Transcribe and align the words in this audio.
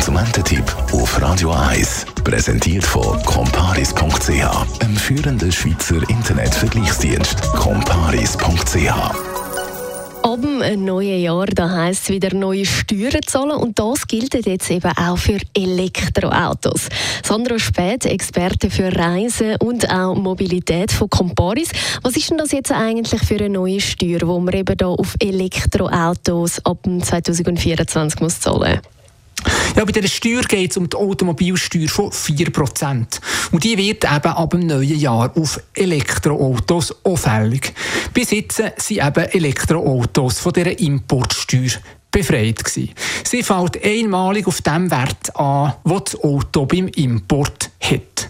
Konsumententipp 0.00 0.64
auf 0.92 1.20
Radio 1.20 1.50
1. 1.50 2.06
Präsentiert 2.24 2.84
von 2.84 3.22
comparis.ch, 3.22 4.80
einem 4.82 4.96
führenden 4.96 5.52
Schweizer 5.52 6.00
Internetvergleichsdienst. 6.08 7.42
comparis.ch 7.52 8.88
Ab 10.22 10.40
dem 10.40 10.84
neuen 10.86 11.20
Jahr 11.20 11.44
da 11.48 11.68
heisst 11.68 12.04
es 12.04 12.08
wieder 12.08 12.34
neue 12.34 12.64
Steuern 12.64 13.20
zahlen 13.26 13.58
und 13.58 13.78
das 13.78 14.06
gilt 14.06 14.34
jetzt 14.46 14.70
eben 14.70 14.90
auch 14.96 15.18
für 15.18 15.36
Elektroautos. 15.52 16.88
Sandra 17.22 17.58
Spät, 17.58 18.06
Experte 18.06 18.70
für 18.70 18.96
Reisen 18.96 19.56
und 19.56 19.90
auch 19.90 20.14
Mobilität 20.14 20.92
von 20.92 21.10
Comparis. 21.10 21.72
Was 22.02 22.16
ist 22.16 22.30
denn 22.30 22.38
das 22.38 22.52
jetzt 22.52 22.72
eigentlich 22.72 23.20
für 23.20 23.34
eine 23.34 23.50
neue 23.50 23.82
Steuer, 23.82 24.20
wo 24.24 24.40
man 24.40 24.54
eben 24.54 24.78
da 24.78 24.86
auf 24.86 25.14
Elektroautos 25.18 26.64
ab 26.64 26.78
2024 26.86 28.20
muss 28.22 28.40
zahlen 28.40 28.80
muss? 28.80 28.99
Ja, 29.80 29.86
bei 29.86 29.92
dieser 29.92 30.08
Steuer 30.08 30.42
geht 30.42 30.72
es 30.72 30.76
um 30.76 30.90
die 30.90 30.96
Automobilsteuer 30.98 31.88
von 31.88 32.10
4%. 32.10 33.18
Und 33.50 33.64
die 33.64 33.78
wird 33.78 34.04
eben 34.04 34.26
ab 34.26 34.50
dem 34.50 34.66
neuen 34.66 34.98
Jahr 34.98 35.34
auf 35.34 35.58
Elektroautos 35.72 36.94
auffällig. 37.02 37.72
Bis 38.12 38.30
jetzt 38.30 38.56
sind 38.76 39.02
eben 39.02 39.24
Elektroautos 39.30 40.40
von 40.40 40.52
dieser 40.52 40.78
Importsteuer 40.78 41.70
befreit 42.10 42.62
gewesen. 42.62 42.90
Sie 43.24 43.42
fällt 43.42 43.82
einmalig 43.82 44.46
auf 44.46 44.60
dem 44.60 44.90
Wert 44.90 45.34
an, 45.34 45.72
den 45.86 46.00
das 46.04 46.22
Auto 46.22 46.66
beim 46.66 46.88
Import 46.88 47.70
hat. 47.80 48.28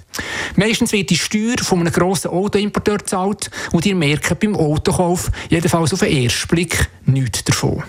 Meistens 0.54 0.92
wird 0.92 1.10
die 1.10 1.18
Steuer 1.18 1.56
von 1.60 1.80
einem 1.80 1.92
grossen 1.92 2.30
Autoimporteur 2.30 2.98
gezahlt 2.98 3.50
und 3.72 3.84
ihr 3.86 3.96
merkt 3.96 4.38
beim 4.38 4.54
Autokauf 4.54 5.28
jedenfalls 5.48 5.92
auf 5.94 5.98
den 5.98 6.16
ersten 6.16 6.46
Blick 6.46 6.88
nichts 7.06 7.42
davon. 7.42 7.82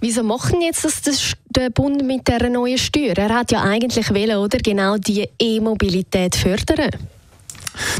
Wieso 0.00 0.22
machen 0.22 0.60
jetzt 0.60 0.84
das, 0.84 1.02
das 1.02 1.32
der 1.48 1.70
Bund 1.70 2.04
mit 2.04 2.28
der 2.28 2.48
neuen 2.50 2.78
Steuer? 2.78 3.16
Er 3.16 3.34
hat 3.34 3.52
ja 3.52 3.62
eigentlich 3.62 4.10
wollen, 4.10 4.36
oder 4.36 4.58
genau 4.58 4.96
die 4.96 5.28
E-Mobilität 5.38 6.36
fördern. 6.36 6.90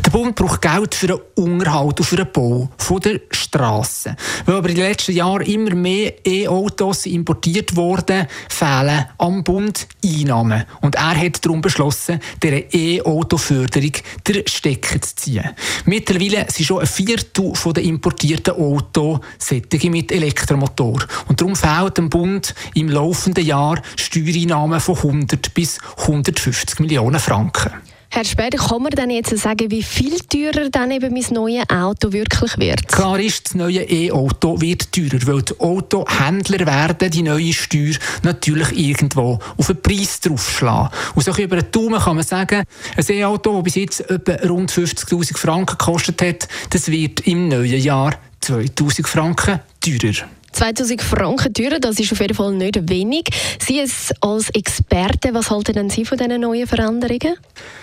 Der 0.05 0.11
Bund 0.11 0.35
braucht 0.35 0.63
Geld 0.63 0.95
für 0.95 1.07
den 1.09 1.19
Unterhalt 1.35 2.01
und 2.01 2.07
für 2.07 2.17
den 2.17 2.31
Bau 2.33 2.69
der 2.99 3.21
Strassen. 3.31 4.17
Weil 4.45 4.57
aber 4.57 4.69
in 4.69 4.77
den 4.77 4.85
letzten 4.85 5.13
Jahren 5.13 5.47
immer 5.47 5.75
mehr 5.75 6.15
E-Autos 6.27 7.07
importiert 7.07 7.77
wurden, 7.77 8.27
fehlen 8.49 9.07
am 9.19 9.45
Bund 9.45 9.87
Einnahmen. 10.05 10.65
Und 10.81 10.95
er 10.95 11.17
hat 11.17 11.45
darum 11.45 11.61
beschlossen, 11.61 12.21
der 12.43 12.73
E-Auto-Förderung 12.75 13.93
den 14.27 14.47
Stecker 14.47 15.01
zu 15.01 15.17
ziehen. 15.17 15.51
Mittlerweile 15.85 16.47
sind 16.51 16.67
schon 16.67 16.81
ein 16.81 16.87
Viertel 16.87 17.53
der 17.75 17.83
importierten 17.83 18.55
Autos 18.55 19.21
solche 19.39 19.91
mit 19.91 20.13
Elektromotor. 20.13 21.05
Und 21.29 21.41
darum 21.41 21.57
fehlt 21.57 21.99
dem 21.99 22.11
Bund 22.11 22.55
im 22.75 22.89
laufenden 22.89 23.45
Jahr 23.45 23.81
Steuereinnahmen 23.97 24.81
von 24.81 24.97
100 24.97 25.55
bis 25.55 25.79
150 25.99 26.81
Millionen 26.81 27.21
Franken. 27.21 27.73
Herr 28.09 28.25
Später, 28.25 28.57
kann 28.57 28.83
man 28.83 28.91
dann 28.93 29.11
jetzt 29.11 29.37
sagen, 29.37 29.71
wie 29.71 29.83
viel 29.83 30.19
teurer 30.21 30.71
dann 30.71 30.91
eben 30.91 31.13
mein 31.13 31.25
neues 31.33 31.69
Auto 31.69 32.13
wirklich 32.13 32.57
wird? 32.59 32.89
Klar 32.89 33.19
ist, 33.21 33.47
das 33.47 33.55
neue 33.55 33.83
E-Auto 33.83 34.61
wird 34.61 34.91
teurer, 34.93 35.27
weil 35.27 35.43
die 35.43 35.59
Autohändler 35.61 36.67
werden 36.67 37.11
die 37.11 37.23
neue 37.23 37.53
Steuer 37.53 37.95
natürlich 38.23 38.73
irgendwo 38.73 39.39
auf 39.57 39.67
den 39.67 39.83
Preis 39.83 40.21
draufschlagen. 40.21 40.91
Und 41.15 41.25
so 41.25 41.33
über 41.33 41.57
den 41.57 41.71
Daumen 41.71 42.01
kann 42.01 42.17
man 42.17 42.25
sagen, 42.25 42.65
ein 42.97 43.05
E-Auto, 43.09 43.55
das 43.55 43.65
bis 43.65 43.75
jetzt 43.75 44.11
etwa 44.11 44.33
rund 44.49 44.73
50'000 44.73 45.37
Franken 45.37 45.77
gekostet 45.77 46.23
hat, 46.23 46.49
das 46.71 46.89
wird 46.89 47.21
im 47.27 47.49
neuen 47.49 47.81
Jahr 47.81 48.15
2000 48.41 49.07
Franken 49.07 49.61
teurer. 49.81 50.29
2000 50.57 51.03
Franken 51.03 51.53
teurer, 51.53 51.79
das 51.79 52.01
ist 52.01 52.13
auf 52.13 52.21
jeden 52.21 52.35
Fall 52.35 52.53
nicht 52.55 52.89
wenig. 52.89 53.29
Sie 53.61 53.85
als 54.21 54.49
Experte, 54.51 55.35
was 55.35 55.51
halten 55.51 55.75
denn 55.75 55.91
Sie 55.91 56.07
von 56.07 56.17
diesen 56.17 56.41
neuen 56.41 56.67
Veränderungen? 56.67 57.37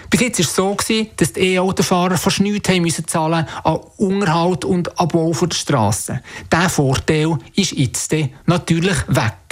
Bis 0.09 0.21
jetzt 0.21 0.39
war 0.39 0.45
es 0.45 0.55
so, 0.55 0.73
gewesen, 0.73 1.09
dass 1.17 1.33
die 1.33 1.53
E-Autofahrer 1.53 2.17
fast 2.17 2.39
nichts 2.39 2.69
haben 2.69 2.81
müssen 2.81 3.07
zahlen 3.07 3.45
an 3.63 3.79
Unterhalt 3.97 4.65
und 4.65 4.99
Abbau 4.99 5.31
der 5.33 5.55
Strassen. 5.55 6.21
Dieser 6.51 6.69
Vorteil 6.69 7.37
ist 7.55 7.73
jetzt 7.73 8.11
natürlich 8.47 8.97
weg. 9.07 9.42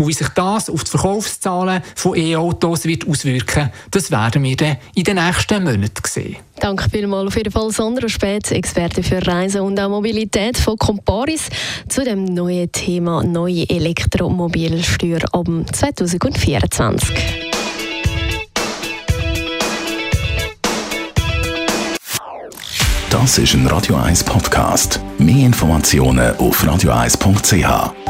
Und 0.00 0.08
wie 0.08 0.14
sich 0.14 0.30
das 0.30 0.70
auf 0.70 0.82
die 0.82 0.90
Verkaufszahlen 0.92 1.82
von 1.94 2.16
E-Autos 2.16 2.86
wird 2.86 3.06
auswirken, 3.06 3.68
das 3.90 4.10
werden 4.10 4.42
wir 4.42 4.56
dann 4.56 4.78
in 4.94 5.04
den 5.04 5.16
nächsten 5.16 5.62
Monaten 5.62 6.02
sehen. 6.06 6.36
Danke 6.58 6.88
vielmals 6.88 7.26
auf 7.28 7.36
jeden 7.36 7.52
Fall 7.52 7.70
Sandra 7.70 8.08
Spät, 8.08 8.50
Experte 8.50 9.02
für 9.02 9.26
Reisen 9.26 9.60
und 9.60 9.78
auch 9.78 9.90
Mobilität 9.90 10.56
von 10.56 10.78
Comparis 10.78 11.50
zu 11.90 12.02
dem 12.02 12.24
neuen 12.24 12.72
Thema 12.72 13.22
neue 13.22 13.68
Elektromobilsteuer 13.68 15.20
ab 15.32 15.46
2024. 15.70 17.14
Das 23.10 23.36
ist 23.36 23.52
ein 23.52 23.66
Radio 23.66 23.96
1 23.96 24.24
Podcast. 24.24 24.98
Mehr 25.18 25.44
Informationen 25.44 26.34
auf 26.38 26.64
radio1.ch. 26.64 28.09